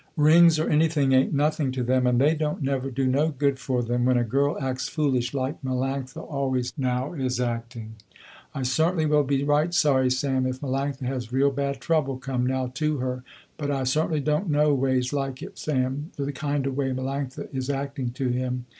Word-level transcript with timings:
Rings 0.17 0.57
or 0.57 0.67
anything 0.67 1.11
ain't 1.13 1.31
nothing 1.31 1.71
to 1.73 1.83
them, 1.83 2.07
and 2.07 2.19
they 2.19 2.33
don't 2.33 2.63
never 2.63 2.89
do 2.89 3.05
no 3.05 3.29
good 3.29 3.59
for 3.59 3.83
them, 3.83 4.05
when 4.05 4.17
a 4.17 4.23
girl 4.23 4.57
acts 4.59 4.89
foolish 4.89 5.31
like 5.31 5.61
Melanctha 5.61 6.21
always 6.27 6.73
now 6.75 7.13
is 7.13 7.39
acting. 7.39 7.97
I 8.55 8.63
certainly 8.63 9.05
will 9.05 9.21
be 9.23 9.43
right 9.43 9.71
sorry 9.71 10.09
Sam, 10.09 10.47
if 10.47 10.59
Melanctha 10.59 11.01
has 11.05 11.31
real 11.31 11.51
bad 11.51 11.81
trouble 11.81 12.17
come 12.17 12.47
now 12.47 12.65
to 12.73 12.97
her, 12.97 13.23
but 13.57 13.69
I 13.69 13.83
certainly 13.83 14.21
don't 14.21 14.49
no 14.49 14.73
ways 14.73 15.13
like 15.13 15.43
it 15.43 15.59
Sam 15.59 16.11
the 16.17 16.31
kind 16.33 16.65
of 16.65 16.75
way 16.75 16.89
Melanctha 16.93 17.47
is 17.53 17.69
acting 17.69 18.09
to 18.13 18.29
him. 18.29 18.65